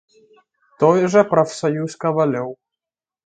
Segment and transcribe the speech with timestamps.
[0.83, 2.51] Той жа прафсаюз кавалёў.